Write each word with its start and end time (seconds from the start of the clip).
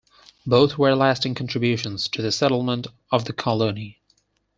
Both 0.47 0.79
were 0.79 0.95
lasting 0.95 1.35
contributions 1.35 2.07
to 2.09 2.23
the 2.23 2.31
settlement 2.31 2.87
of 3.11 3.25
the 3.25 3.33
colony. 3.33 3.99